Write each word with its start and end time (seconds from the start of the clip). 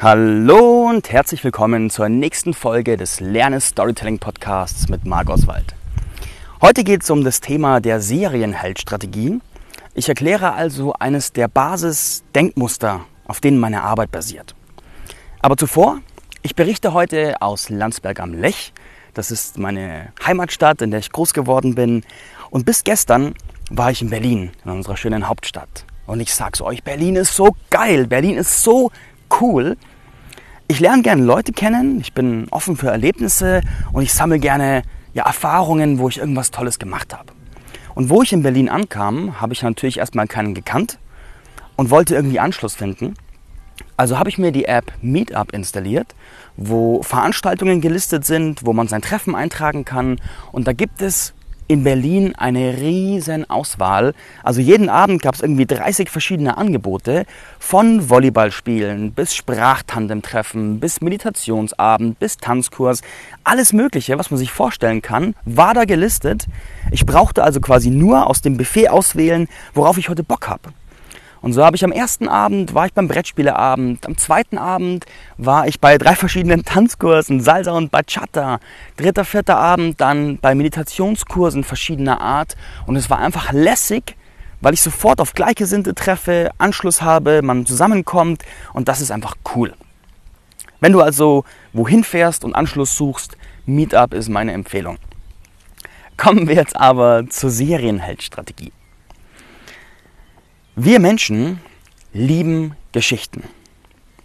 Hallo 0.00 0.88
und 0.88 1.12
herzlich 1.12 1.44
willkommen 1.44 1.88
zur 1.88 2.08
nächsten 2.08 2.52
Folge 2.52 2.96
des 2.96 3.20
Lerne 3.20 3.60
Storytelling 3.60 4.18
Podcasts 4.18 4.88
mit 4.88 5.06
Marc 5.06 5.30
Oswald. 5.30 5.76
Heute 6.60 6.82
geht 6.82 7.04
es 7.04 7.10
um 7.10 7.22
das 7.22 7.40
Thema 7.40 7.80
der 7.80 8.00
Serienheldstrategie. 8.00 9.38
Ich 9.94 10.08
erkläre 10.08 10.52
also 10.52 10.94
eines 10.94 11.32
der 11.32 11.46
Basis-Denkmuster, 11.46 13.04
auf 13.26 13.40
denen 13.40 13.60
meine 13.60 13.84
Arbeit 13.84 14.10
basiert. 14.10 14.56
Aber 15.40 15.56
zuvor, 15.56 16.00
ich 16.42 16.56
berichte 16.56 16.92
heute 16.92 17.40
aus 17.40 17.70
Landsberg 17.70 18.18
am 18.18 18.34
Lech. 18.34 18.72
Das 19.14 19.30
ist 19.30 19.58
meine 19.58 20.12
Heimatstadt, 20.26 20.82
in 20.82 20.90
der 20.90 21.00
ich 21.00 21.12
groß 21.12 21.32
geworden 21.34 21.76
bin. 21.76 22.02
Und 22.50 22.66
bis 22.66 22.82
gestern 22.82 23.34
war 23.70 23.92
ich 23.92 24.02
in 24.02 24.10
Berlin, 24.10 24.50
in 24.64 24.72
unserer 24.72 24.96
schönen 24.96 25.28
Hauptstadt. 25.28 25.86
Und 26.06 26.20
ich 26.20 26.34
sag's 26.34 26.60
euch, 26.60 26.82
Berlin 26.82 27.16
ist 27.16 27.34
so 27.34 27.56
geil, 27.70 28.08
Berlin 28.08 28.36
ist 28.36 28.62
so 28.62 28.90
cool. 29.40 29.76
Ich 30.66 30.80
lerne 30.80 31.02
gerne 31.02 31.22
Leute 31.22 31.52
kennen, 31.52 32.00
ich 32.00 32.12
bin 32.12 32.46
offen 32.50 32.76
für 32.76 32.88
Erlebnisse 32.88 33.60
und 33.92 34.02
ich 34.02 34.12
sammle 34.12 34.38
gerne 34.38 34.82
ja, 35.12 35.24
Erfahrungen, 35.24 35.98
wo 35.98 36.08
ich 36.08 36.18
irgendwas 36.18 36.50
Tolles 36.50 36.78
gemacht 36.78 37.14
habe. 37.16 37.32
Und 37.94 38.10
wo 38.10 38.22
ich 38.22 38.32
in 38.32 38.42
Berlin 38.42 38.68
ankam, 38.68 39.40
habe 39.40 39.52
ich 39.52 39.62
natürlich 39.62 39.98
erstmal 39.98 40.26
keinen 40.26 40.54
gekannt 40.54 40.98
und 41.76 41.90
wollte 41.90 42.14
irgendwie 42.14 42.40
Anschluss 42.40 42.74
finden. 42.74 43.14
Also 43.96 44.18
habe 44.18 44.28
ich 44.28 44.38
mir 44.38 44.52
die 44.52 44.64
App 44.64 44.92
Meetup 45.02 45.52
installiert, 45.52 46.14
wo 46.56 47.02
Veranstaltungen 47.02 47.80
gelistet 47.80 48.24
sind, 48.24 48.64
wo 48.64 48.72
man 48.72 48.88
sein 48.88 49.02
Treffen 49.02 49.34
eintragen 49.34 49.84
kann. 49.84 50.20
Und 50.50 50.66
da 50.66 50.72
gibt 50.72 51.02
es 51.02 51.34
in 51.66 51.84
Berlin 51.84 52.34
eine 52.36 52.76
riesen 52.78 53.48
Auswahl. 53.48 54.14
Also 54.42 54.60
jeden 54.60 54.88
Abend 54.88 55.22
gab 55.22 55.34
es 55.34 55.42
irgendwie 55.42 55.66
30 55.66 56.10
verschiedene 56.10 56.56
Angebote, 56.56 57.24
von 57.58 58.08
Volleyballspielen 58.08 59.12
bis 59.12 59.34
Sprachtandem-Treffen, 59.34 60.80
bis 60.80 61.00
Meditationsabend, 61.00 62.18
bis 62.18 62.36
Tanzkurs. 62.36 63.02
Alles 63.44 63.72
Mögliche, 63.72 64.18
was 64.18 64.30
man 64.30 64.38
sich 64.38 64.52
vorstellen 64.52 65.02
kann, 65.02 65.34
war 65.44 65.74
da 65.74 65.84
gelistet. 65.84 66.46
Ich 66.90 67.06
brauchte 67.06 67.42
also 67.42 67.60
quasi 67.60 67.90
nur 67.90 68.26
aus 68.26 68.42
dem 68.42 68.56
Buffet 68.56 68.88
auswählen, 68.88 69.48
worauf 69.72 69.98
ich 69.98 70.08
heute 70.08 70.24
Bock 70.24 70.48
habe. 70.48 70.70
Und 71.44 71.52
so 71.52 71.62
habe 71.62 71.76
ich 71.76 71.84
am 71.84 71.92
ersten 71.92 72.26
Abend 72.26 72.72
war 72.72 72.86
ich 72.86 72.94
beim 72.94 73.06
Brettspieleabend, 73.06 74.06
am 74.06 74.16
zweiten 74.16 74.56
Abend 74.56 75.04
war 75.36 75.68
ich 75.68 75.78
bei 75.78 75.98
drei 75.98 76.16
verschiedenen 76.16 76.64
Tanzkursen, 76.64 77.40
Salsa 77.40 77.72
und 77.72 77.90
Bachata, 77.90 78.60
dritter, 78.96 79.26
vierter 79.26 79.58
Abend 79.58 80.00
dann 80.00 80.38
bei 80.38 80.54
Meditationskursen 80.54 81.62
verschiedener 81.62 82.22
Art 82.22 82.56
und 82.86 82.96
es 82.96 83.10
war 83.10 83.18
einfach 83.18 83.52
lässig, 83.52 84.16
weil 84.62 84.72
ich 84.72 84.80
sofort 84.80 85.20
auf 85.20 85.34
Gleichgesinnte 85.34 85.94
treffe, 85.94 86.50
Anschluss 86.56 87.02
habe, 87.02 87.42
man 87.42 87.66
zusammenkommt 87.66 88.42
und 88.72 88.88
das 88.88 89.02
ist 89.02 89.10
einfach 89.10 89.36
cool. 89.54 89.74
Wenn 90.80 90.92
du 90.92 91.02
also 91.02 91.44
wohin 91.74 92.04
fährst 92.04 92.46
und 92.46 92.54
Anschluss 92.54 92.96
suchst, 92.96 93.36
Meetup 93.66 94.14
ist 94.14 94.30
meine 94.30 94.52
Empfehlung. 94.52 94.96
Kommen 96.16 96.48
wir 96.48 96.54
jetzt 96.54 96.74
aber 96.74 97.28
zur 97.28 97.50
Serienheldstrategie. 97.50 98.72
Wir 100.76 100.98
Menschen 100.98 101.60
lieben 102.12 102.74
Geschichten. 102.90 103.44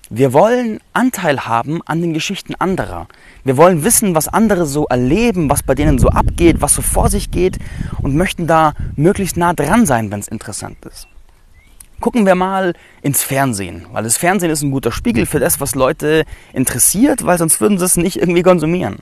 Wir 0.10 0.34
wollen 0.34 0.80
Anteil 0.94 1.46
haben 1.46 1.84
an 1.86 2.02
den 2.02 2.16
Geschichten 2.16 2.56
anderer. 2.56 3.08
Wir 3.44 3.56
wollen 3.56 3.84
wissen, 3.84 4.16
was 4.16 4.28
andere 4.28 4.66
so 4.66 4.88
erleben, 4.88 5.52
was 5.52 5.62
bei 5.62 5.76
denen 5.76 6.00
so 6.00 6.10
abgeht, 6.10 6.60
was 6.60 6.74
so 6.74 6.82
vor 6.82 7.12
sich 7.12 7.30
geht 7.30 7.60
und 8.02 8.16
möchten 8.16 8.48
da 8.48 8.74
möglichst 8.96 9.38
nah 9.38 9.54
dran 9.54 9.86
sein, 9.86 10.10
wenn 10.10 10.22
es 10.22 10.28
interessant 10.28 10.84
ist. 10.88 11.08
Gucken 12.00 12.26
wir 12.26 12.34
mal 12.34 12.74
ins 13.04 13.22
Fernsehen, 13.22 13.86
weil 13.92 14.04
das 14.04 14.18
Fernsehen 14.18 14.50
ist 14.50 14.64
ein 14.64 14.72
guter 14.72 14.92
Spiegel 14.92 15.28
für 15.28 15.40
das, 15.40 15.60
was 15.60 15.76
Leute 15.76 16.26
interessiert, 16.52 17.28
weil 17.28 17.38
sonst 17.38 17.62
würden 17.62 17.78
sie 17.78 17.86
es 17.86 17.96
nicht 17.96 18.16
irgendwie 18.16 18.42
konsumieren. 18.42 18.98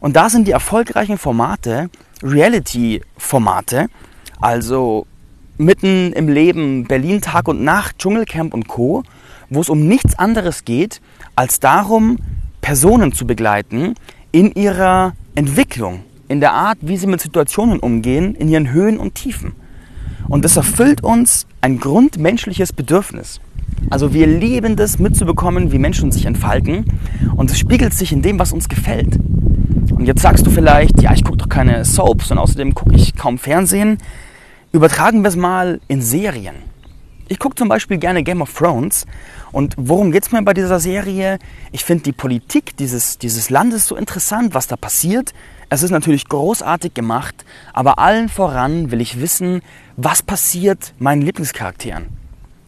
Und 0.00 0.16
da 0.16 0.30
sind 0.30 0.48
die 0.48 0.52
erfolgreichen 0.52 1.18
Formate 1.18 1.90
Reality-Formate, 2.22 3.88
also 4.40 5.06
mitten 5.60 6.12
im 6.12 6.28
Leben, 6.28 6.84
Berlin 6.84 7.20
Tag 7.20 7.46
und 7.46 7.62
Nacht, 7.62 7.98
Dschungelcamp 7.98 8.54
und 8.54 8.66
Co., 8.66 9.04
wo 9.50 9.60
es 9.60 9.68
um 9.68 9.86
nichts 9.86 10.18
anderes 10.18 10.64
geht, 10.64 11.00
als 11.36 11.60
darum, 11.60 12.18
Personen 12.60 13.12
zu 13.12 13.26
begleiten 13.26 13.94
in 14.32 14.52
ihrer 14.52 15.12
Entwicklung, 15.34 16.00
in 16.28 16.40
der 16.40 16.52
Art, 16.52 16.78
wie 16.80 16.96
sie 16.96 17.06
mit 17.06 17.20
Situationen 17.20 17.78
umgehen, 17.80 18.34
in 18.34 18.48
ihren 18.48 18.72
Höhen 18.72 18.98
und 18.98 19.14
Tiefen. 19.14 19.52
Und 20.28 20.44
das 20.44 20.56
erfüllt 20.56 21.02
uns 21.02 21.46
ein 21.60 21.78
grundmenschliches 21.78 22.72
Bedürfnis. 22.72 23.40
Also 23.88 24.14
wir 24.14 24.26
lieben 24.26 24.76
das 24.76 24.98
mitzubekommen, 24.98 25.72
wie 25.72 25.78
Menschen 25.78 26.12
sich 26.12 26.26
entfalten 26.26 26.84
und 27.36 27.50
es 27.50 27.58
spiegelt 27.58 27.94
sich 27.94 28.12
in 28.12 28.22
dem, 28.22 28.38
was 28.38 28.52
uns 28.52 28.68
gefällt. 28.68 29.18
Und 29.90 30.06
jetzt 30.06 30.22
sagst 30.22 30.46
du 30.46 30.50
vielleicht, 30.50 31.02
ja, 31.02 31.12
ich 31.12 31.24
gucke 31.24 31.38
doch 31.38 31.48
keine 31.48 31.84
Soaps 31.84 32.30
und 32.30 32.38
außerdem 32.38 32.74
gucke 32.74 32.94
ich 32.94 33.16
kaum 33.16 33.38
Fernsehen. 33.38 33.98
Übertragen 34.72 35.22
wir 35.22 35.28
es 35.28 35.34
mal 35.34 35.80
in 35.88 36.00
Serien. 36.00 36.54
Ich 37.26 37.40
gucke 37.40 37.56
zum 37.56 37.68
Beispiel 37.68 37.98
gerne 37.98 38.22
Game 38.22 38.40
of 38.40 38.54
Thrones. 38.54 39.04
Und 39.50 39.74
worum 39.76 40.12
geht 40.12 40.22
es 40.22 40.30
mir 40.30 40.42
bei 40.42 40.54
dieser 40.54 40.78
Serie? 40.78 41.40
Ich 41.72 41.84
finde 41.84 42.04
die 42.04 42.12
Politik 42.12 42.76
dieses, 42.76 43.18
dieses 43.18 43.50
Landes 43.50 43.88
so 43.88 43.96
interessant, 43.96 44.54
was 44.54 44.68
da 44.68 44.76
passiert. 44.76 45.32
Es 45.70 45.82
ist 45.82 45.90
natürlich 45.90 46.28
großartig 46.28 46.94
gemacht, 46.94 47.44
aber 47.72 47.98
allen 47.98 48.28
voran 48.28 48.92
will 48.92 49.00
ich 49.00 49.20
wissen, 49.20 49.62
was 49.96 50.22
passiert 50.22 50.94
meinen 51.00 51.22
Lieblingscharakteren. 51.22 52.06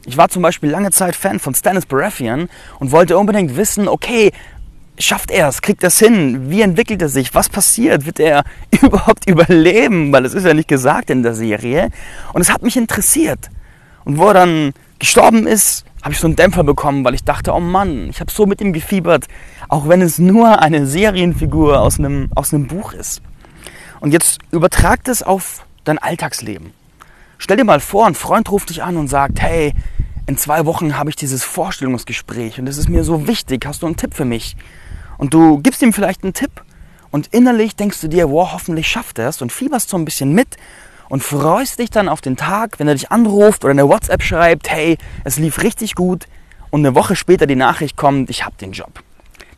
Ich 0.05 0.17
war 0.17 0.29
zum 0.29 0.43
Beispiel 0.43 0.71
lange 0.71 0.91
Zeit 0.91 1.15
Fan 1.15 1.39
von 1.39 1.55
Stannis 1.55 1.87
Baratheon 1.87 2.49
und 2.81 2.91
wollte 2.91 3.17
unbedingt 3.17 3.57
wissen, 3.57 3.87
okay, 3.87 4.33
schafft 4.99 5.31
er 5.31 5.49
es? 5.49 5.63
Kriegt 5.63 5.83
er 5.83 5.89
es 5.89 5.99
hin? 5.99 6.51
Wie 6.51 6.63
entwickelt 6.63 7.03
er 7.03 7.09
sich? 7.09 7.35
Was 7.35 7.49
passiert? 7.49 8.07
Wird 8.07 8.21
er 8.21 8.45
überhaupt 8.83 9.29
überleben? 9.29 10.13
Weil 10.13 10.25
es 10.25 10.35
ist 10.35 10.45
ja 10.45 10.55
nicht 10.55 10.69
gesagt 10.69 11.11
in 11.11 11.23
der 11.23 11.35
Serie. 11.35 11.91
Und 12.33 12.41
es 12.41 12.51
hat 12.51 12.63
mich 12.63 12.77
interessiert. 12.77 13.51
Und 14.05 14.19
wo 14.19 14.29
er 14.29 14.35
dann 14.35 14.73
gestorben 14.99 15.47
ist, 15.47 15.85
habe 16.03 16.15
ich 16.15 16.21
so 16.21 16.27
einen 16.27 16.37
Dämpfer 16.37 16.65
bekommen, 16.65 17.05
weil 17.05 17.15
ich 17.15 17.25
dachte, 17.25 17.53
oh 17.53 17.61
Mann, 17.61 18.11
ich 18.11 18.21
habe 18.21 18.31
so 18.31 18.47
mit 18.47 18.61
ihm 18.61 18.73
gefiebert, 18.73 19.27
auch 19.69 19.89
wenn 19.89 20.03
es 20.03 20.19
nur 20.19 20.61
eine 20.61 20.87
Serienfigur 20.87 21.81
aus 21.81 21.99
einem, 21.99 22.29
aus 22.35 22.53
einem 22.53 22.67
Buch 22.67 22.93
ist. 22.93 23.23
Und 24.01 24.13
jetzt 24.13 24.41
übertrag 24.51 25.05
das 25.05 25.23
auf 25.23 25.65
dein 25.85 25.99
Alltagsleben. 25.99 26.73
Stell 27.39 27.57
dir 27.57 27.65
mal 27.65 27.81
vor, 27.81 28.07
ein 28.07 28.15
Freund 28.15 28.51
ruft 28.51 28.71
dich 28.71 28.83
an 28.83 28.97
und 28.97 29.09
sagt, 29.09 29.41
hey, 29.41 29.75
in 30.33 30.39
zwei 30.39 30.65
Wochen 30.65 30.97
habe 30.97 31.11
ich 31.11 31.17
dieses 31.17 31.45
Vorstellungsgespräch 31.45 32.59
und 32.59 32.65
das 32.65 32.79
ist 32.79 32.89
mir 32.89 33.05
so 33.05 33.27
wichtig, 33.27 33.67
hast 33.67 33.83
du 33.83 33.87
einen 33.87 33.99
Tipp 33.99 34.15
für 34.15 34.25
mich? 34.25 34.57
Und 35.19 35.35
du 35.35 35.59
gibst 35.59 35.83
ihm 35.83 35.93
vielleicht 35.93 36.25
einen 36.25 36.33
Tipp 36.33 36.63
und 37.11 37.27
innerlich 37.35 37.77
denkst 37.77 38.01
du 38.01 38.09
dir, 38.09 38.31
wow, 38.31 38.55
hoffentlich 38.55 38.89
schafft 38.89 39.19
er 39.19 39.29
es 39.29 39.43
und 39.43 39.53
fieberst 39.53 39.91
so 39.91 39.99
ein 39.99 40.07
bisschen 40.07 40.33
mit 40.33 40.57
und 41.11 41.23
freust 41.23 41.81
dich 41.81 41.91
dann 41.91 42.09
auf 42.09 42.23
den 42.23 42.39
Tag, 42.39 42.79
wenn 42.79 42.89
er 42.89 42.95
dich 42.95 43.13
anruft 43.13 43.63
oder 43.63 43.73
eine 43.73 43.87
WhatsApp 43.87 44.23
schreibt, 44.23 44.71
hey, 44.71 44.97
es 45.23 45.37
lief 45.37 45.63
richtig 45.63 45.95
gut 45.95 46.25
und 46.71 46.81
eine 46.81 46.95
Woche 46.95 47.15
später 47.15 47.47
die 47.47 47.55
Nachricht 47.55 47.99
kommt, 47.99 48.31
ich 48.31 48.47
habe 48.47 48.57
den 48.57 48.73
Job. 48.73 49.03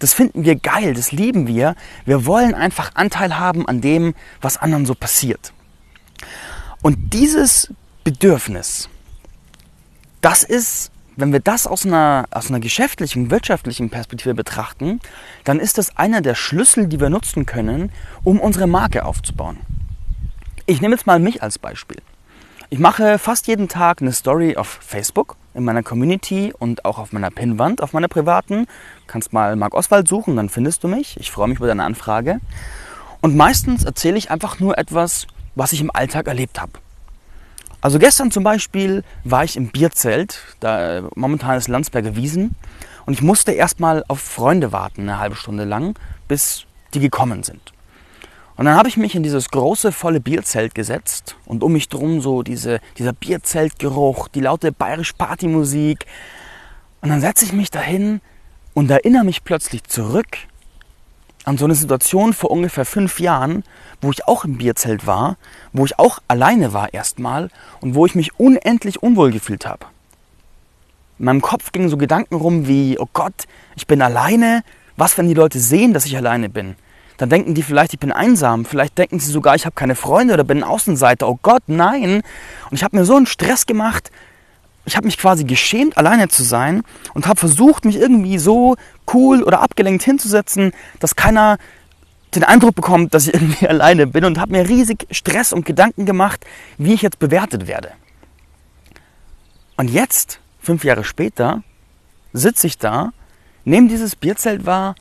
Das 0.01 0.13
finden 0.13 0.45
wir 0.45 0.57
geil, 0.57 0.95
das 0.95 1.13
lieben 1.13 1.47
wir. 1.47 1.77
Wir 2.05 2.27
wollen 2.27 2.53
einfach 2.53 2.91
Anteil 2.95 3.39
haben 3.39 3.69
an 3.69 3.81
dem, 3.81 4.13
was 4.41 4.57
anderen 4.57 4.87
so 4.87 4.97
passiert. 4.97 5.53
Und 6.83 7.15
dieses 7.15 7.73
Bedürfnis, 8.03 8.89
das 10.25 10.43
ist 10.43 10.91
wenn 11.17 11.33
wir 11.33 11.39
das 11.39 11.69
aus 11.69 11.87
einer, 11.87 12.25
aus 12.33 12.49
einer 12.49 12.59
geschäftlichen, 12.59 13.31
wirtschaftlichen 13.31 13.89
Perspektive 13.89 14.35
betrachten, 14.35 14.99
dann 15.45 15.61
ist 15.61 15.79
das 15.79 15.97
einer 15.97 16.23
der 16.23 16.35
Schlüssel, 16.35 16.89
die 16.89 16.99
wir 16.99 17.09
nutzen 17.09 17.47
können, 17.47 17.93
um 18.25 18.41
unsere 18.41 18.67
Marke 18.67 19.05
aufzubauen. 19.05 19.59
Ich 20.67 20.81
nehme 20.81 20.95
jetzt 20.95 21.07
mal 21.07 21.21
mich 21.21 21.41
als 21.41 21.59
Beispiel. 21.61 21.99
Ich 22.71 22.79
mache 22.81 23.19
fast 23.19 23.47
jeden 23.47 23.69
Tag 23.69 24.03
eine 24.03 24.13
Story 24.13 24.57
auf 24.57 24.67
Facebook, 24.67 25.37
in 25.53 25.63
meiner 25.63 25.85
Community 25.85 26.53
und 26.59 26.85
auch 26.85 26.99
auf 26.99 27.13
meiner 27.13 27.31
Pinnwand, 27.31 27.81
auf 27.81 27.93
meiner 27.93 28.09
privaten. 28.09 28.67
Kannst 29.07 29.33
mal 29.33 29.55
Marc 29.55 29.75
Oswald 29.75 30.09
suchen, 30.09 30.35
dann 30.35 30.49
findest 30.49 30.83
du 30.83 30.89
mich. 30.89 31.17
Ich 31.21 31.31
freue 31.31 31.47
mich 31.47 31.59
über 31.59 31.69
deine 31.69 31.85
Anfrage. 31.85 32.41
Und 33.21 33.37
meistens 33.37 33.85
erzähle 33.85 34.19
ich 34.19 34.33
einfach 34.33 34.59
nur 34.59 34.79
etwas, 34.79 35.29
was 35.55 35.73
ich 35.73 35.81
im 35.81 35.95
Alltag 35.95 36.27
erlebt 36.27 36.61
habe. 36.61 36.73
Also 37.85 37.99
gestern 37.99 38.31
zum 38.31 38.45
Beispiel 38.45 39.05
war 39.25 39.45
ich 39.45 39.59
im 39.59 39.69
Bierzelt, 39.69 40.39
da 40.61 41.03
momentan 41.17 41.59
ist 41.59 41.69
Landsberger 41.69 42.17
Wiesen, 42.17 42.55
und 43.05 43.13
ich 43.13 43.21
musste 43.21 43.53
erstmal 43.53 44.03
auf 44.09 44.21
Freunde 44.21 44.73
warten, 44.73 45.03
eine 45.03 45.19
halbe 45.19 45.37
Stunde 45.37 45.65
lang, 45.65 45.95
bis 46.27 46.65
die 46.95 47.01
gekommen 47.01 47.43
sind. 47.43 47.75
Und 48.57 48.65
dann 48.65 48.77
habe 48.77 48.89
ich 48.89 48.97
mich 48.97 49.15
in 49.15 49.23
dieses 49.23 49.51
große, 49.51 49.93
volle 49.93 50.21
Bierzelt 50.21 50.75
gesetzt 50.75 51.37
und 51.45 51.63
um 51.63 51.75
mich 51.75 51.91
drum 51.91 52.23
so 52.23 52.43
diese, 52.43 52.81
dieser 52.97 53.13
Bierzeltgeruch, 53.13 54.29
die 54.29 54.41
laute 54.41 54.73
bayerisch 54.73 55.13
Partymusik. 55.13 56.07
Und 57.03 57.11
dann 57.11 57.21
setze 57.21 57.45
ich 57.45 57.53
mich 57.53 57.71
dahin 57.71 58.23
und 58.73 58.91
erinnere 58.91 59.25
mich 59.25 59.45
plötzlich 59.45 59.85
zurück 59.85 60.39
an 61.45 61.59
so 61.59 61.65
eine 61.65 61.75
Situation 61.75 62.33
vor 62.33 62.51
ungefähr 62.51 62.85
fünf 62.85 63.21
Jahren, 63.21 63.65
wo 64.01 64.11
ich 64.11 64.27
auch 64.27 64.45
im 64.45 64.57
Bierzelt 64.57 65.07
war, 65.07 65.37
wo 65.73 65.85
ich 65.85 65.99
auch 65.99 66.19
alleine 66.27 66.73
war 66.73 66.93
erstmal 66.93 67.51
und 67.81 67.95
wo 67.95 68.07
ich 68.07 68.15
mich 68.15 68.39
unendlich 68.39 69.03
unwohl 69.03 69.31
gefühlt 69.31 69.67
habe. 69.67 69.87
In 71.19 71.27
meinem 71.27 71.43
Kopf 71.43 71.73
gingen 71.73 71.89
so 71.89 71.97
Gedanken 71.97 72.35
rum 72.35 72.67
wie, 72.67 72.99
oh 72.99 73.09
Gott, 73.13 73.45
ich 73.77 73.87
bin 73.87 74.03
alleine. 74.03 74.65
Was, 74.97 75.19
wenn 75.19 75.29
die 75.29 75.35
Leute 75.35 75.59
sehen, 75.59 75.93
dass 75.93 76.07
ich 76.07 76.17
alleine 76.17 76.49
bin? 76.49 76.77
Dann 77.17 77.29
denken 77.29 77.55
die 77.55 77.63
vielleicht, 77.63 77.93
ich 77.93 78.01
bin 78.01 78.13
einsam. 78.13 78.65
Vielleicht 78.65 78.99
denken 78.99 79.21
sie 79.21 79.31
sogar, 79.31 79.55
ich 79.55 79.67
habe 79.67 79.75
keine 79.75 79.95
Freunde 79.95 80.35
oder 80.35 80.45
bin 80.45 80.59
ein 80.59 80.65
Außenseiter. 80.65 81.29
Oh 81.29 81.39
Gott, 81.43 81.63
nein. 81.67 82.23
Und 82.71 82.77
ich 82.77 82.83
habe 82.83 82.97
mir 82.97 83.05
so 83.05 83.17
einen 83.17 83.27
Stress 83.27 83.67
gemacht. 83.67 84.11
Ich 84.87 84.97
habe 84.97 85.07
mich 85.07 85.19
quasi 85.19 85.45
geschämt, 85.45 85.97
alleine 85.97 86.29
zu 86.29 86.43
sein 86.43 86.83
und 87.15 87.27
habe 87.27 87.41
versucht, 87.41 87.85
mich 87.85 87.97
irgendwie 87.97 88.39
so 88.39 88.77
cool 89.13 89.43
oder 89.43 89.61
abgelenkt 89.61 90.03
hinzusetzen, 90.03 90.73
dass 91.01 91.17
keiner 91.17 91.59
den 92.35 92.45
Eindruck 92.45 92.75
bekommt, 92.75 93.15
dass 93.15 93.29
ich 93.29 93.35
irgendwie 93.35 93.69
alleine 93.69 94.07
bin 94.07 94.25
und 94.25 94.39
habe 94.39 94.53
mir 94.53 94.69
riesig 94.69 95.07
Stress 95.11 95.53
und 95.53 95.65
Gedanken 95.65 96.05
gemacht, 96.05 96.45
wie 96.79 96.95
ich 96.95 97.03
jetzt 97.03 97.19
bewertet 97.19 97.67
werde. 97.67 97.93
Und 99.77 99.91
jetzt, 99.91 100.41
fünf 100.61 100.85
Jahre 100.85 101.05
später, 101.05 101.63
sitze 102.33 102.67
ich 102.67 102.79
da, 102.79 103.13
nehme 103.65 103.89
dieses 103.89 104.17
Bierzelt 104.17 104.67
wahr 104.67 104.95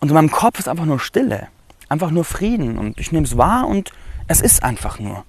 und 0.00 0.08
in 0.08 0.14
meinem 0.14 0.30
Kopf 0.30 0.58
ist 0.58 0.68
einfach 0.68 0.84
nur 0.84 1.00
Stille, 1.00 1.48
einfach 1.88 2.10
nur 2.10 2.24
Frieden 2.24 2.78
und 2.78 2.98
ich 2.98 3.12
nehme 3.12 3.26
es 3.26 3.36
wahr 3.36 3.66
und 3.66 3.92
es 4.26 4.40
ist 4.40 4.62
einfach 4.62 4.98
nur. 4.98 5.24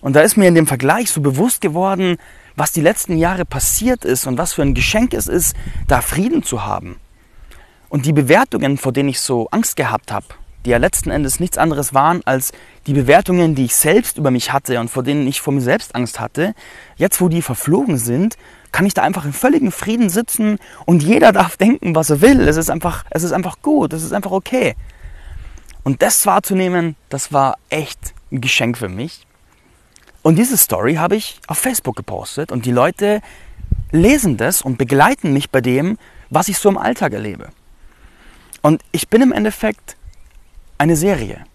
Und 0.00 0.14
da 0.14 0.20
ist 0.20 0.36
mir 0.36 0.46
in 0.46 0.54
dem 0.54 0.66
Vergleich 0.66 1.10
so 1.10 1.20
bewusst 1.20 1.60
geworden, 1.60 2.18
was 2.58 2.72
die 2.72 2.80
letzten 2.80 3.16
Jahre 3.16 3.44
passiert 3.44 4.04
ist 4.04 4.26
und 4.26 4.36
was 4.38 4.52
für 4.52 4.62
ein 4.62 4.74
Geschenk 4.74 5.14
es 5.14 5.28
ist, 5.28 5.54
da 5.86 6.00
Frieden 6.00 6.42
zu 6.42 6.64
haben. 6.64 6.96
Und 7.88 8.04
die 8.04 8.12
Bewertungen, 8.12 8.76
vor 8.76 8.92
denen 8.92 9.08
ich 9.08 9.20
so 9.20 9.48
Angst 9.50 9.76
gehabt 9.76 10.12
habe, 10.12 10.26
die 10.64 10.70
ja 10.70 10.78
letzten 10.78 11.10
Endes 11.10 11.40
nichts 11.40 11.56
anderes 11.56 11.94
waren 11.94 12.20
als 12.26 12.52
die 12.86 12.92
Bewertungen, 12.92 13.54
die 13.54 13.66
ich 13.66 13.76
selbst 13.76 14.18
über 14.18 14.30
mich 14.30 14.52
hatte 14.52 14.80
und 14.80 14.90
vor 14.90 15.02
denen 15.02 15.26
ich 15.26 15.40
vor 15.40 15.54
mir 15.54 15.60
selbst 15.60 15.94
Angst 15.94 16.20
hatte, 16.20 16.54
jetzt 16.96 17.20
wo 17.20 17.28
die 17.28 17.42
verflogen 17.42 17.96
sind, 17.96 18.36
kann 18.72 18.84
ich 18.84 18.92
da 18.92 19.02
einfach 19.02 19.24
in 19.24 19.32
völligem 19.32 19.72
Frieden 19.72 20.10
sitzen 20.10 20.58
und 20.84 21.02
jeder 21.02 21.32
darf 21.32 21.56
denken, 21.56 21.94
was 21.94 22.10
er 22.10 22.20
will. 22.20 22.46
Es 22.48 22.56
ist 22.56 22.70
einfach, 22.70 23.04
es 23.10 23.22
ist 23.22 23.32
einfach 23.32 23.62
gut, 23.62 23.92
es 23.92 24.02
ist 24.02 24.12
einfach 24.12 24.32
okay. 24.32 24.74
Und 25.84 26.02
das 26.02 26.26
wahrzunehmen, 26.26 26.96
das 27.08 27.32
war 27.32 27.56
echt 27.70 28.12
ein 28.30 28.40
Geschenk 28.40 28.76
für 28.76 28.88
mich. 28.88 29.27
Und 30.28 30.36
diese 30.36 30.58
Story 30.58 30.96
habe 30.96 31.16
ich 31.16 31.40
auf 31.46 31.56
Facebook 31.56 31.96
gepostet 31.96 32.52
und 32.52 32.66
die 32.66 32.70
Leute 32.70 33.22
lesen 33.92 34.36
das 34.36 34.60
und 34.60 34.76
begleiten 34.76 35.32
mich 35.32 35.48
bei 35.48 35.62
dem, 35.62 35.96
was 36.28 36.48
ich 36.48 36.58
so 36.58 36.68
im 36.68 36.76
Alltag 36.76 37.14
erlebe. 37.14 37.48
Und 38.60 38.82
ich 38.92 39.08
bin 39.08 39.22
im 39.22 39.32
Endeffekt 39.32 39.96
eine 40.76 40.96
Serie. 40.96 41.46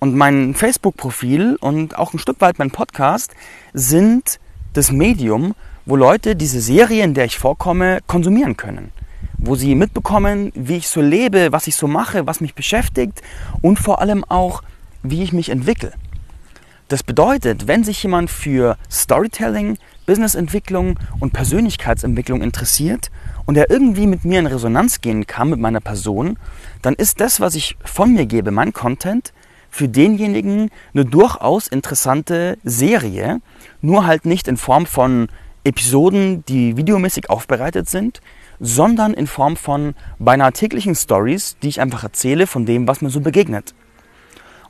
Und 0.00 0.16
mein 0.16 0.56
Facebook-Profil 0.56 1.54
und 1.60 1.96
auch 1.96 2.12
ein 2.12 2.18
Stück 2.18 2.40
weit 2.40 2.58
mein 2.58 2.72
Podcast 2.72 3.32
sind 3.74 4.40
das 4.72 4.90
Medium, 4.90 5.54
wo 5.86 5.94
Leute 5.94 6.34
diese 6.34 6.60
Serie, 6.60 7.04
in 7.04 7.14
der 7.14 7.26
ich 7.26 7.38
vorkomme, 7.38 8.00
konsumieren 8.08 8.56
können. 8.56 8.90
Wo 9.38 9.54
sie 9.54 9.76
mitbekommen, 9.76 10.50
wie 10.56 10.78
ich 10.78 10.88
so 10.88 11.00
lebe, 11.00 11.52
was 11.52 11.68
ich 11.68 11.76
so 11.76 11.86
mache, 11.86 12.26
was 12.26 12.40
mich 12.40 12.56
beschäftigt 12.56 13.22
und 13.62 13.78
vor 13.78 14.00
allem 14.00 14.24
auch, 14.24 14.64
wie 15.04 15.22
ich 15.22 15.32
mich 15.32 15.48
entwickle. 15.48 15.92
Das 16.88 17.02
bedeutet, 17.02 17.66
wenn 17.66 17.82
sich 17.82 18.02
jemand 18.02 18.30
für 18.30 18.76
Storytelling, 18.90 19.78
Businessentwicklung 20.04 20.98
und 21.18 21.32
Persönlichkeitsentwicklung 21.32 22.42
interessiert 22.42 23.10
und 23.46 23.56
er 23.56 23.70
irgendwie 23.70 24.06
mit 24.06 24.26
mir 24.26 24.38
in 24.38 24.46
Resonanz 24.46 25.00
gehen 25.00 25.26
kann, 25.26 25.48
mit 25.48 25.60
meiner 25.60 25.80
Person, 25.80 26.38
dann 26.82 26.92
ist 26.92 27.20
das, 27.20 27.40
was 27.40 27.54
ich 27.54 27.76
von 27.82 28.12
mir 28.12 28.26
gebe, 28.26 28.50
mein 28.50 28.74
Content, 28.74 29.32
für 29.70 29.88
denjenigen 29.88 30.70
eine 30.92 31.06
durchaus 31.06 31.68
interessante 31.68 32.58
Serie, 32.64 33.40
nur 33.80 34.06
halt 34.06 34.26
nicht 34.26 34.46
in 34.46 34.58
Form 34.58 34.84
von 34.84 35.28
Episoden, 35.64 36.44
die 36.44 36.76
videomäßig 36.76 37.30
aufbereitet 37.30 37.88
sind, 37.88 38.20
sondern 38.60 39.14
in 39.14 39.26
Form 39.26 39.56
von 39.56 39.94
beinahe 40.18 40.52
täglichen 40.52 40.94
Stories, 40.94 41.56
die 41.62 41.68
ich 41.68 41.80
einfach 41.80 42.04
erzähle 42.04 42.46
von 42.46 42.66
dem, 42.66 42.86
was 42.86 43.00
mir 43.00 43.10
so 43.10 43.20
begegnet. 43.20 43.74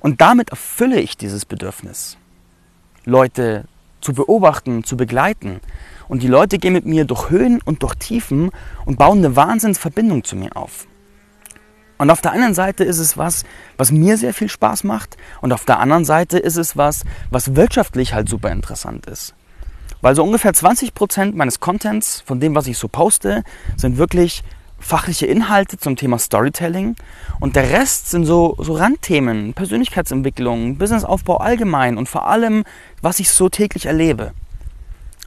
Und 0.05 0.21
damit 0.21 0.51
erfülle 0.51 1.01
ich 1.01 1.17
dieses 1.17 1.47
Bedürfnis, 1.47 2.19
Leute 3.07 3.65
zu 4.03 4.13
beobachten, 4.13 4.85
zu 4.85 4.99
begleiten. 4.99 5.61
Und 6.09 6.23
die 6.23 6.29
Leute 6.29 6.59
gehen 6.59 6.75
mit 6.75 6.85
mir 6.85 7.07
durch 7.07 7.31
Höhen 7.31 7.63
und 7.65 7.83
durch 7.83 7.95
Tiefen 7.95 8.51
und 8.85 8.99
bauen 8.99 9.25
eine 9.25 9.35
Wahnsinnsverbindung 9.35 10.23
zu 10.23 10.37
mir 10.37 10.59
auf. 10.59 10.87
Und 11.97 12.11
auf 12.11 12.21
der 12.21 12.33
einen 12.33 12.53
Seite 12.53 12.85
ist 12.85 12.99
es 12.99 13.17
was, 13.17 13.45
was 13.79 13.93
mir 13.93 14.19
sehr 14.19 14.35
viel 14.35 14.51
Spaß 14.51 14.85
macht 14.85 15.17
und 15.41 15.55
auf 15.55 15.65
der 15.65 15.79
anderen 15.79 16.05
Seite 16.05 16.39
ist 16.39 16.57
es 16.57 16.77
was, 16.77 17.05
was 17.31 17.57
wirtschaftlich 17.57 18.13
halt 18.13 18.29
super 18.29 18.53
interessant 18.53 19.07
ist. 19.07 19.35
Weil 20.03 20.15
so 20.15 20.23
ungefähr 20.23 20.53
20 20.53 20.93
Prozent 20.93 21.35
meines 21.35 21.61
Contents, 21.61 22.21
von 22.27 22.41
dem, 22.41 22.55
was 22.55 22.67
ich 22.67 22.77
so 22.77 22.89
poste, 22.89 23.43
sind 23.79 23.97
wirklich 23.97 24.45
fachliche 24.85 25.27
Inhalte 25.27 25.79
zum 25.79 25.97
Thema 25.97 26.19
Storytelling 26.19 26.95
und 27.41 27.57
der 27.57 27.71
Rest 27.71 28.11
sind 28.11 28.27
so, 28.27 28.55
so 28.59 28.75
Randthemen, 28.75 29.55
Persönlichkeitsentwicklung, 29.55 30.77
Businessaufbau 30.77 31.39
allgemein 31.39 31.97
und 31.97 32.09
vor 32.09 32.29
allem, 32.29 32.65
was 33.01 33.19
ich 33.19 33.31
so 33.31 33.49
täglich 33.49 33.87
erlebe. 33.87 34.33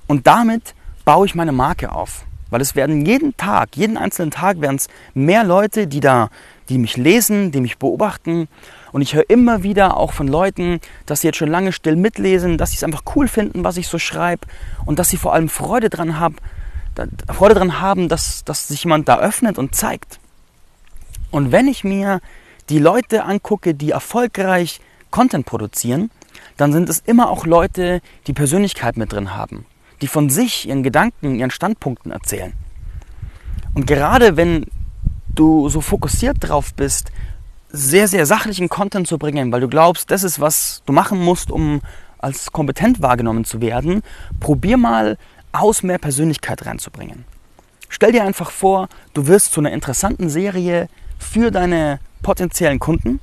Und 0.06 0.28
damit 0.28 0.76
baue 1.06 1.26
ich 1.26 1.36
meine 1.36 1.52
Marke 1.52 1.92
auf. 1.92 2.24
Weil 2.50 2.62
es 2.62 2.76
werden 2.76 3.06
jeden 3.06 3.36
Tag, 3.36 3.76
jeden 3.76 3.98
einzelnen 3.98 4.32
Tag 4.32 4.62
werden 4.62 4.78
es 4.78 4.88
mehr 5.14 5.44
Leute, 5.44 5.88
die 5.88 6.00
da, 6.00 6.30
die 6.70 6.78
mich 6.78 6.96
lesen, 6.96 7.52
die 7.52 7.60
mich 7.60 7.78
beobachten. 7.78 8.48
Und 8.94 9.02
ich 9.02 9.16
höre 9.16 9.30
immer 9.30 9.64
wieder 9.64 9.98
auch 9.98 10.14
von 10.14 10.30
Leuten, 10.30 10.80
dass 11.06 11.22
sie 11.22 11.28
jetzt 11.28 11.38
schon 11.38 11.50
lange 11.50 11.74
still 11.74 11.98
mitlesen, 11.98 12.58
dass 12.58 12.72
sie 12.72 12.78
es 12.78 12.84
einfach 12.84 13.04
cool 13.16 13.28
finden, 13.28 13.66
was 13.66 13.76
ich 13.76 13.90
so 13.90 14.00
schreibe 14.00 14.48
und 14.86 14.98
dass 14.98 15.10
sie 15.10 15.18
vor 15.18 15.34
allem 15.34 15.50
Freude 15.50 15.90
dran 15.90 16.20
haben, 16.20 16.38
Freude 17.32 17.56
dran 17.56 17.80
haben, 17.80 18.10
dass, 18.10 18.44
dass 18.44 18.68
sich 18.68 18.84
jemand 18.84 19.08
da 19.08 19.20
öffnet 19.20 19.58
und 19.58 19.76
zeigt. 19.76 20.20
Und 21.32 21.52
wenn 21.52 21.68
ich 21.68 21.84
mir 21.84 22.22
die 22.70 22.80
Leute 22.80 23.24
angucke, 23.24 23.74
die 23.74 23.92
erfolgreich 23.92 24.82
Content 25.12 25.46
produzieren, 25.46 26.12
dann 26.58 26.72
sind 26.72 26.90
es 26.90 27.00
immer 27.00 27.30
auch 27.30 27.46
Leute, 27.46 28.02
die 28.28 28.34
Persönlichkeit 28.34 28.98
mit 28.98 29.12
drin 29.12 29.36
haben, 29.36 29.66
die 30.02 30.08
von 30.08 30.30
sich, 30.30 30.68
ihren 30.68 30.84
Gedanken, 30.84 31.36
ihren 31.36 31.52
Standpunkten 31.52 32.12
erzählen. 32.12 32.54
Und 33.74 33.86
gerade 33.86 34.38
wenn 34.38 34.66
du 35.30 35.70
so 35.70 35.82
fokussiert 35.82 36.38
drauf 36.40 36.74
bist, 36.74 37.12
sehr, 37.70 38.08
sehr 38.08 38.26
sachlichen 38.26 38.70
Content 38.70 39.08
zu 39.08 39.18
bringen, 39.18 39.52
weil 39.52 39.62
du 39.62 39.68
glaubst, 39.68 40.10
das 40.10 40.24
ist, 40.24 40.40
was 40.40 40.82
du 40.86 40.94
machen 40.94 41.20
musst, 41.20 41.52
um 41.52 41.82
als 42.18 42.52
kompetent 42.52 43.02
wahrgenommen 43.02 43.46
zu 43.46 43.62
werden, 43.62 44.02
probier 44.40 44.78
mal 44.78 45.18
aus, 45.60 45.84
mehr 45.84 45.98
Persönlichkeit 45.98 46.66
reinzubringen. 46.66 47.26
Stell 47.90 48.12
dir 48.12 48.24
einfach 48.24 48.52
vor, 48.52 48.90
du 49.14 49.28
wirst 49.28 49.54
zu 49.54 49.62
einer 49.62 49.72
interessanten 49.72 50.30
Serie 50.30 50.90
für 51.18 51.52
deine 51.52 52.00
potenziellen 52.22 52.80
Kunden 52.80 53.20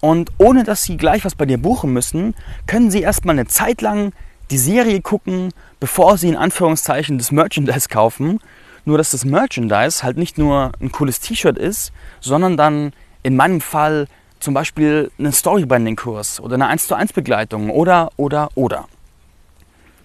und 0.00 0.30
ohne 0.38 0.64
dass 0.64 0.84
sie 0.84 0.96
gleich 0.96 1.24
was 1.24 1.34
bei 1.34 1.46
dir 1.46 1.58
buchen 1.58 1.92
müssen, 1.92 2.34
können 2.66 2.90
sie 2.90 3.02
erstmal 3.02 3.34
eine 3.34 3.46
Zeit 3.46 3.80
lang 3.80 4.12
die 4.50 4.58
Serie 4.58 5.00
gucken, 5.00 5.52
bevor 5.80 6.16
sie 6.16 6.28
in 6.28 6.36
Anführungszeichen 6.36 7.18
das 7.18 7.32
Merchandise 7.32 7.88
kaufen. 7.90 8.40
Nur 8.84 8.96
dass 8.96 9.10
das 9.10 9.24
Merchandise 9.24 10.02
halt 10.02 10.16
nicht 10.16 10.38
nur 10.38 10.72
ein 10.80 10.90
cooles 10.92 11.20
T-Shirt 11.20 11.58
ist, 11.58 11.92
sondern 12.20 12.56
dann 12.56 12.92
in 13.22 13.36
meinem 13.36 13.60
Fall 13.60 14.06
zum 14.40 14.54
Beispiel 14.54 15.10
einen 15.18 15.32
Storybanding-Kurs 15.32 16.40
oder 16.40 16.54
eine 16.54 16.68
1 16.68 16.86
zu 16.86 16.94
1 16.94 17.12
Begleitung 17.12 17.70
oder, 17.70 18.10
oder, 18.16 18.48
oder. 18.54 18.86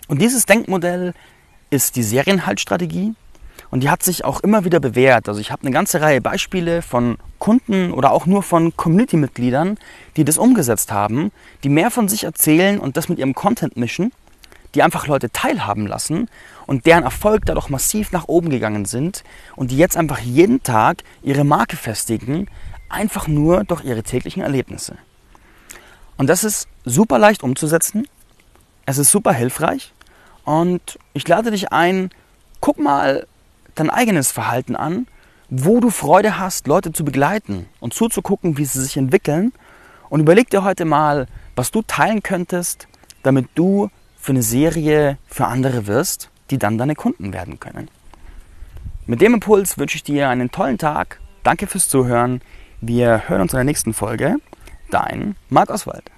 Und 0.07 0.21
dieses 0.21 0.45
Denkmodell 0.45 1.13
ist 1.73 1.95
die 1.95 2.03
Serienhaltstrategie 2.03 3.15
und 3.71 3.81
die 3.81 3.89
hat 3.89 4.03
sich 4.03 4.23
auch 4.23 4.41
immer 4.41 4.63
wieder 4.63 4.79
bewährt. 4.79 5.27
Also 5.27 5.41
ich 5.41 5.51
habe 5.51 5.63
eine 5.63 5.71
ganze 5.71 6.01
Reihe 6.01 6.21
Beispiele 6.21 6.83
von 6.83 7.17
Kunden 7.39 7.91
oder 7.91 8.11
auch 8.11 8.27
nur 8.27 8.43
von 8.43 8.77
Community-Mitgliedern, 8.77 9.79
die 10.15 10.23
das 10.23 10.37
umgesetzt 10.37 10.91
haben, 10.91 11.31
die 11.63 11.69
mehr 11.69 11.89
von 11.89 12.07
sich 12.07 12.25
erzählen 12.25 12.79
und 12.79 12.95
das 12.95 13.09
mit 13.09 13.17
ihrem 13.17 13.33
Content 13.33 13.75
mischen, 13.75 14.11
die 14.75 14.83
einfach 14.83 15.07
Leute 15.07 15.31
teilhaben 15.31 15.87
lassen 15.87 16.29
und 16.67 16.85
deren 16.85 17.03
Erfolg 17.03 17.45
dadurch 17.47 17.69
massiv 17.69 18.11
nach 18.11 18.27
oben 18.27 18.49
gegangen 18.49 18.85
sind 18.85 19.23
und 19.55 19.71
die 19.71 19.77
jetzt 19.77 19.97
einfach 19.97 20.19
jeden 20.19 20.61
Tag 20.61 21.03
ihre 21.23 21.43
Marke 21.43 21.75
festigen, 21.75 22.47
einfach 22.87 23.27
nur 23.27 23.63
durch 23.63 23.83
ihre 23.83 24.03
täglichen 24.03 24.43
Erlebnisse. 24.43 24.95
Und 26.17 26.27
das 26.27 26.43
ist 26.43 26.67
super 26.85 27.17
leicht 27.17 27.41
umzusetzen 27.41 28.07
es 28.85 28.97
ist 28.97 29.11
super 29.11 29.31
hilfreich 29.31 29.92
und 30.45 30.99
ich 31.13 31.27
lade 31.27 31.51
dich 31.51 31.71
ein, 31.71 32.09
guck 32.59 32.79
mal 32.79 33.27
dein 33.75 33.89
eigenes 33.89 34.31
Verhalten 34.31 34.75
an, 34.75 35.07
wo 35.49 35.79
du 35.79 35.89
Freude 35.89 36.39
hast, 36.39 36.67
Leute 36.67 36.91
zu 36.91 37.05
begleiten 37.05 37.67
und 37.79 37.93
zuzugucken, 37.93 38.57
wie 38.57 38.65
sie 38.65 38.81
sich 38.81 38.97
entwickeln. 38.97 39.53
Und 40.09 40.19
überleg 40.19 40.49
dir 40.49 40.63
heute 40.63 40.85
mal, 40.85 41.27
was 41.55 41.71
du 41.71 41.81
teilen 41.81 42.23
könntest, 42.23 42.87
damit 43.23 43.47
du 43.55 43.89
für 44.17 44.31
eine 44.31 44.43
Serie 44.43 45.17
für 45.27 45.47
andere 45.47 45.87
wirst, 45.87 46.29
die 46.49 46.57
dann 46.57 46.77
deine 46.77 46.95
Kunden 46.95 47.33
werden 47.33 47.59
können. 47.59 47.89
Mit 49.05 49.21
dem 49.21 49.33
Impuls 49.33 49.77
wünsche 49.77 49.97
ich 49.97 50.03
dir 50.03 50.29
einen 50.29 50.51
tollen 50.51 50.77
Tag. 50.77 51.19
Danke 51.43 51.67
fürs 51.67 51.89
Zuhören. 51.89 52.41
Wir 52.79 53.27
hören 53.27 53.41
uns 53.41 53.53
in 53.53 53.57
der 53.57 53.65
nächsten 53.65 53.93
Folge. 53.93 54.37
Dein 54.91 55.35
Marc 55.49 55.69
Oswald. 55.69 56.12